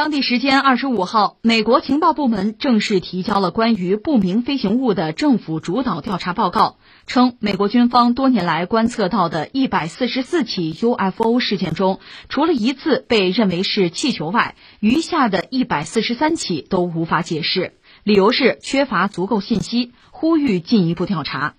[0.00, 12.00] 当地时间二十五号，美国情报部门正式提交了关于不明飞行物的政府主导调查报告，称美国军方多年来观测到的一百四十四起 UFO 事件中，
[12.30, 21.56] 除了一次被认为是气球外，余下的一百四十三起都无法解释，理由是缺乏足够信息，呼吁进一步调查。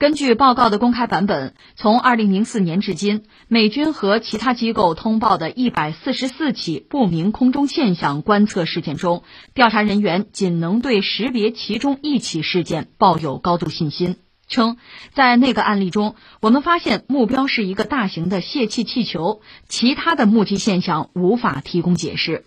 [0.00, 14.16] 根据报告的公开版本，从2004年至今，美军和其他机构通报的144起不明空中现象观测事件中，调查人员仅能对识别其中一起事件抱有高度信心，
[14.48, 14.78] 称
[15.12, 22.44] 在那个案例中，我们发现目标是一个大型的泄气气球，其他的目击现象无法提供解释。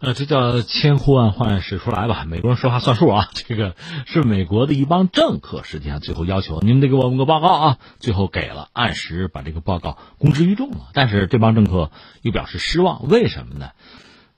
[0.00, 2.24] 呃，这叫千呼万唤始出来吧？
[2.24, 3.28] 美国人说话算数啊！
[3.36, 7.78] 这个是美国的一帮政客，实际上最后要求你们得给我们个报告啊！
[7.98, 10.88] 最后给了，按时把这个报告公之于众了。
[10.94, 11.90] 但是这帮政客
[12.22, 13.72] 又表示失望，为什么呢？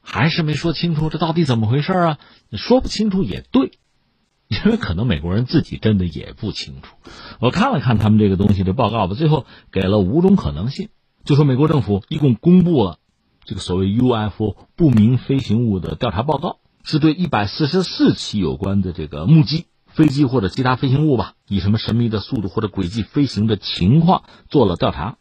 [0.02, 2.18] 还是没说清楚这到底怎么回事啊？
[2.54, 3.70] 说不清楚也对，
[4.50, 6.96] 因为可能美国人自己真的也不清楚。
[7.38, 10.88] 我看了看他们这个东西的报告吧，最后给了五种可能性，
[11.24, 12.98] 就说美国政府一共公布了。
[13.44, 25.18] 这个所谓 UFO 不明飞行物的调查报告，是对一百四十四起有关的这个目击飞机或者其他飞行物吧，以什么神秘的速度或者轨迹飞行的情况做了调查，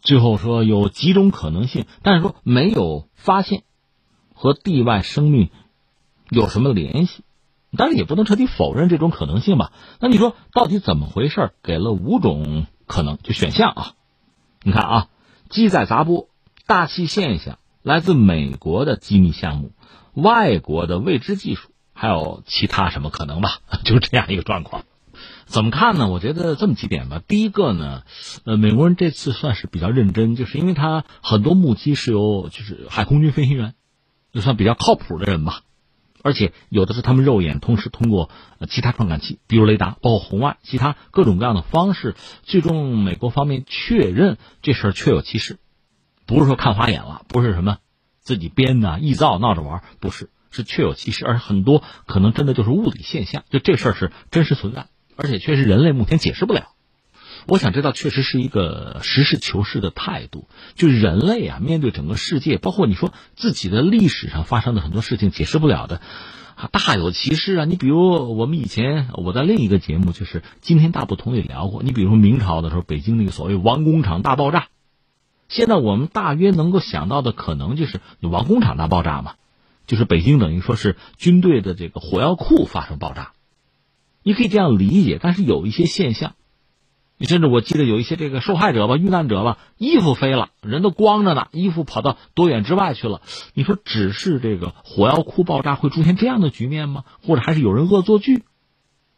[0.00, 3.64] 最后说有几种可能性，但是说没有发现
[4.34, 5.48] 和地外生命
[6.28, 7.24] 有什么联系，
[7.76, 9.72] 当然也不能彻底否认这种可能性吧。
[9.98, 11.52] 那你说到底怎么回事？
[11.62, 13.92] 给了五种可能就选项啊，
[14.62, 15.08] 你看啊，
[15.48, 16.28] 机载杂波、
[16.66, 17.58] 大气现象。
[17.82, 19.72] 来自美国的机密项目，
[20.14, 23.58] 外国的未知技术，还有其他什么可能吧？
[23.84, 24.84] 就是这样一个状况。
[25.46, 26.08] 怎么看呢？
[26.08, 27.20] 我觉得这么几点吧。
[27.26, 28.02] 第一个呢，
[28.44, 33.74] 呃，美国人这次算是比较认真，就是因为他很多目击是由就是海空军飞行员，
[34.32, 35.62] 就算比较靠谱的人吧。
[36.22, 38.30] 而且有的是他们肉眼同时通过
[38.70, 45.58] 其他传感器，比如雷达，包括红外，其他各种各样的方式，最终美国方面确认这事儿确有其事。
[46.32, 47.76] 不是说看花眼了，不是什么
[48.20, 56.68] 自己编的、臆造、闹着玩，不是，是确有其事，而很多可能真的就是物理现象，就这事儿是真实存在，而且确实人类目前解释不了。
[57.46, 66.00] 我想这倒确实是一个实事求是的态度，就人类啊，面对整个世界，包括你说自己的历史上发生的很多事情解释不了的，
[66.70, 67.64] 大有其事啊。
[67.64, 74.68] 你比如我们以前我在另一个节目就是《今天大不同》里聊过，你比如说明朝的时候，北京那个所谓王工厂大爆炸。
[75.52, 79.34] 现在我们大约能够想到的可能就是王工厂大爆炸嘛，
[79.86, 83.32] 就是北京等于说是军队的这个火药库发生爆炸，
[84.22, 85.18] 你可以这样理解。
[85.20, 86.36] 但是有一些现象，
[87.18, 93.20] 你甚至我记得有一些这个受害者吧、遇难者吧，衣服飞了，人都光着呢，衣服跑到多远之外去了。
[93.52, 97.04] 你说只是这个火药库爆炸会出现这样的局面吗？
[97.22, 98.42] 或者还是有人恶作剧？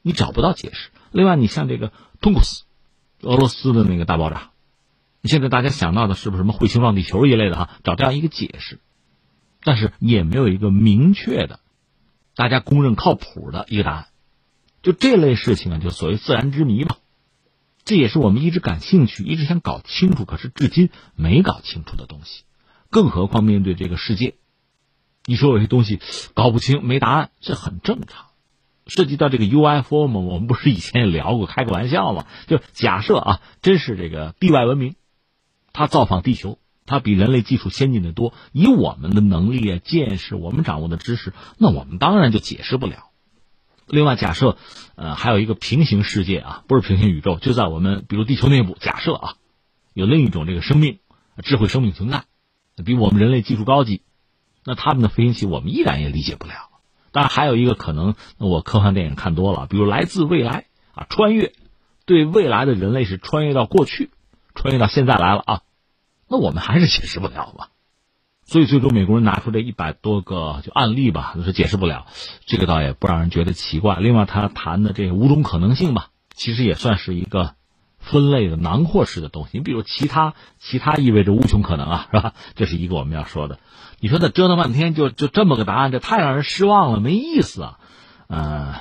[0.02, 0.90] 你找不到解释。
[1.12, 2.64] 另外，你像这个通古斯，
[3.20, 4.50] 俄罗斯的那个大爆炸。
[5.28, 7.70] 现在大家想到的是不是什么彗星撞地球一类的哈？
[7.82, 8.78] 找这样一个解释，
[9.62, 11.60] 但是也没有一个明确的、
[12.36, 14.06] 大家公认靠谱的一个答案。
[14.82, 16.96] 就这类事情啊，就所谓自然之谜嘛。
[17.86, 22.44] 这也是我们一直感兴趣、一直想搞清楚，可是至今没搞清楚的东西。
[22.90, 24.34] 更何况面对这个世界，
[25.24, 26.00] 你说有些东西
[26.34, 28.26] 搞不清、没答案，这很正常。
[28.86, 32.26] 涉及到这个 UFO 嘛，我们不是以前也聊过，开个玩笑嘛？
[32.46, 34.96] 就假设啊，真是这个地外文明。
[35.74, 38.32] 他造访地球，他比人类技术先进的多。
[38.52, 43.10] 以我们的能力啊、见识，我们掌握的知识，那我们当然就解释不了。
[43.88, 44.56] 另外，假设，
[44.94, 49.34] 呃，还有一个平行世界啊，不是平行宇宙，就在我们比如地球内部，假设啊，
[49.92, 51.00] 有另一种这个生命、
[51.42, 52.24] 智慧生命存在，
[52.84, 54.02] 比我们人类技术高级，
[54.64, 56.54] 那他们的飞行器我们依然也理解不了。
[57.10, 61.52] 当然，还有一个可能，我科幻电影看多了，比如来自未来啊，穿越，
[62.06, 64.10] 对未来的人类是穿越到过去。
[64.56, 65.62] 穿越到现在来了啊，
[66.34, 67.68] 那我们还是解释不了吧？
[68.44, 72.06] 所以最终美国人拿出这一百多个就案例吧，就是解释不了，
[72.44, 73.98] 这个倒也不让人觉得奇怪。
[74.00, 77.54] 另外他谈的这五种可能性吧，其实也算是一个
[78.00, 79.50] 分类的囊括式的东西。
[79.58, 82.34] 你比如其他，其他意味着无穷可能啊，是吧？
[82.56, 83.60] 这是一个我们要说的。
[84.00, 87.78] 你说他折腾半天就就这么个答案，这太让人失望了，没意思啊，
[88.26, 88.74] 嗯。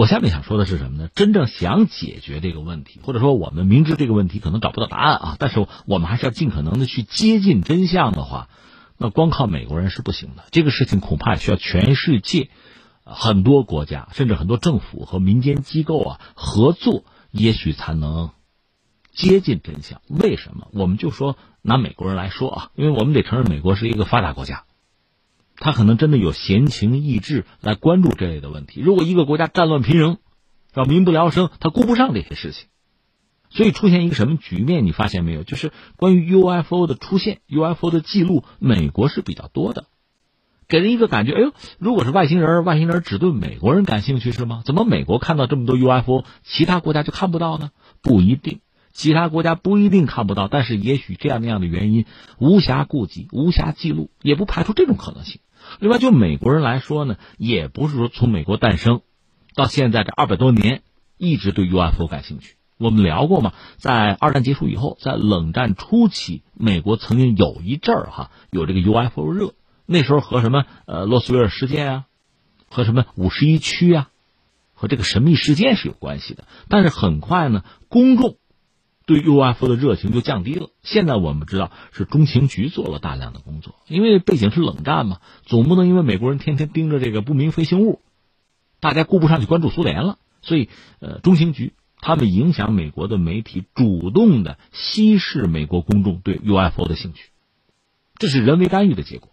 [0.00, 1.10] 我下面想说的是什么呢？
[1.14, 8.48] 真正想解决这个问题，或者说我们明知这个问题可能找不到答案啊，但是我们还是要尽可能的去接近真相的话，
[8.96, 10.44] 那光靠美国人是不行的。
[10.52, 12.48] 这个事情恐怕需要全世界
[13.04, 18.30] 很多国家，甚至很多政府和民间机构啊合作，也许才能
[19.12, 20.00] 接近真相。
[20.08, 20.68] 为什么？
[20.72, 24.64] 我们就说拿美国人来说啊，因为我们得承认美国是一个发达国家。
[25.60, 28.80] 他可能真的有闲情逸致来关注这类的问题。
[28.80, 30.16] 如果一个国家战乱频仍，
[30.72, 32.66] 让民不聊生，他顾不上这些事情。
[33.50, 34.86] 所以出现一个什么局面？
[34.86, 35.42] 你发现没有？
[35.42, 39.86] 就是关于 UFO 的出现，UFO 的记录，美国是比较多的，
[40.68, 44.62] 给人一个感觉：哎呦，如果是外星人，外星人只对美国人感兴趣是吗？
[44.64, 47.70] 怎么美国看到这么多 UFO，其他国家就看不到呢？
[48.00, 48.60] 不一定，
[48.92, 52.06] 其他国家不一定看不到，但是也许这样那样的原因
[52.38, 55.40] 无暇顾及，无暇记录，也不排除这种可能性。
[55.78, 59.02] 另外，就美国人来说呢，也不是说从美国诞生
[59.54, 60.82] 到现在这二百多年
[61.16, 62.56] 一直对 UFO 感兴趣。
[62.78, 69.52] 我们聊过嘛，在二战结束以后，在冷战初期，美国曾经有一阵儿哈有这个 UFO 热，
[69.84, 72.04] 那时候和什么呃洛斯威尔事件啊，
[72.70, 74.08] 和什么五十一区啊，
[74.72, 76.44] 和这个神秘事件是有关系的。
[76.68, 78.36] 但是很快呢，公众
[79.10, 80.68] 对 UFO 的热情就降低了。
[80.84, 88.02] 现在我们知道是中情局做了大量的工作，因为背景是冷战嘛，总不能因为美国人天天盯着这个不明飞行物，
[88.78, 90.68] 大家顾不上去关注苏联了，所以
[91.00, 91.72] 呃中情局。
[92.02, 97.30] 他们影响美国的媒体，主动的稀释美国公众对 UFO 的兴趣，
[98.16, 99.28] 这是人为干预的结果。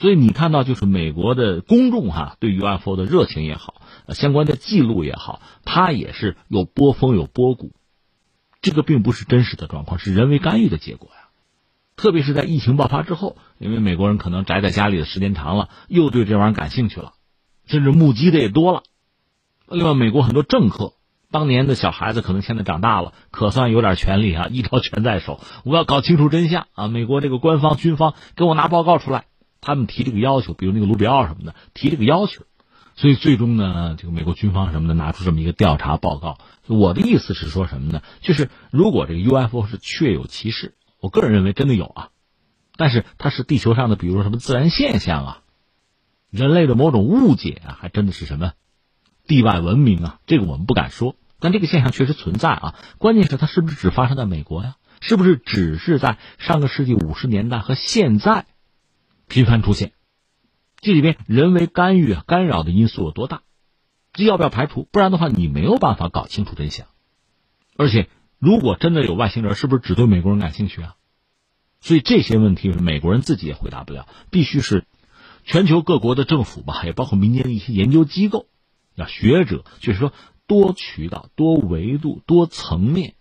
[0.00, 7.70] 所以你看到，就是美国的公众哈对 UFO 的热情也好，相关的记录也好，它也是有波峰有波谷，
[8.60, 11.28] 这个并不是真实的状况，是人为干预的结果呀。
[11.96, 17.14] 特别是在疫情爆发之后，因为美国人可能宅在家里的时间长了，又对这玩意儿感兴趣了，
[17.66, 18.82] 甚至目击的也多了。
[19.68, 20.94] 另外，美国很多政客。
[21.30, 24.46] 当年的小孩子可能现在长大了，可算有点权利啊！
[24.50, 26.88] 一招权在手，我要搞清楚真相啊！
[26.88, 29.26] 美国这个官方军方给我拿报告出来，
[29.60, 32.44] 他们提这个要求，比如那个卢比奥什么的提这个要求，
[32.98, 36.36] 所以最终呢，这个美国军方什么的拿出这么一个调查报告。
[36.66, 38.02] 我的意思是说什么呢？
[38.22, 42.08] 就是如果这个 UFO 是确有其事，我个人认为真的有啊，
[42.76, 45.42] 但是它是地球上的，比如说什么自然现象啊，
[46.28, 48.54] 人类的某种误解啊，还真的是什么？
[49.28, 52.74] 地外文明啊，这个我们不敢说，但这个现象确实存在啊。
[52.98, 54.74] 关键是它是不是只发生在美国呀？
[55.00, 58.44] 是不是只是在上个世纪五十年代和现在
[59.28, 59.92] 频繁出现？
[60.80, 63.42] 这里边人为干预、干扰的因素有多大？
[64.12, 64.88] 这要不要排除？
[64.90, 66.86] 不然的话，你没有办法搞清楚真相。
[67.76, 68.08] 而且，
[68.38, 70.94] 如果真的有外星人，是不是只对美国人感兴趣啊？
[71.80, 74.84] 所以这些问题美国人自己也回答不了，必须是
[75.44, 78.46] 全球各国的政府吧，也包括民间的一些研究机构。
[78.96, 80.12] 要学者，就是说
[80.48, 83.14] 多渠道、多维度、多层面，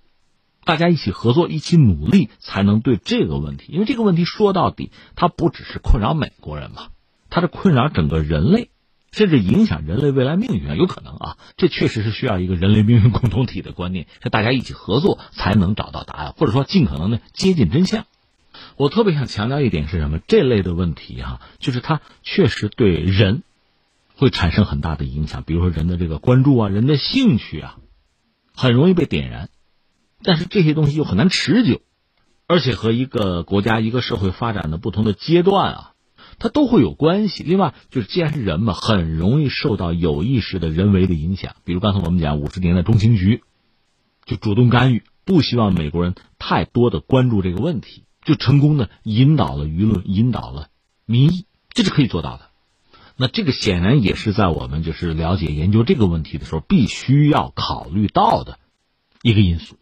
[0.63, 3.71] 大家一起合作、一起努力，才能对这个问题。
[3.71, 6.89] 因为这个问题说到底，它不只是困扰美国人嘛，
[7.29, 8.69] 它是困扰整个人类，
[9.11, 11.37] 甚至影响人类未来命运啊，有可能啊。
[11.55, 18.05] 这确实是需要一个人类命运共同体的观念，是大家一起合作才能找到答案，或者说尽可能的接近真相。
[18.75, 20.19] 我特别想强调一点是什么？
[20.27, 23.43] 这类的问题哈，就是它确实对人。
[24.19, 27.77] 会产生很大的影响，比如说人的这个关注啊，人的兴趣啊，
[28.55, 29.49] 很容易被点燃，
[30.23, 31.81] 但是这些东西又很难持久，
[32.47, 35.91] 而且和一个国家、一个社会发展的不同的阶段啊，
[36.39, 37.43] 它都会有关系。
[37.43, 43.41] 另外，就是既然是人嘛，很容易受到有意识的人为的影响，比如刚才我们讲五十年代中情局
[44.25, 50.67] 就主动干预，不希望美国人太多的关注这个问题，就成功的引导了舆论，引导了
[51.05, 52.47] 民意，这是可以做到的。
[53.15, 58.59] 那这个显然也是在我们就是了解研究这个问题的时候必须要考虑到的
[59.23, 59.75] 一个因素。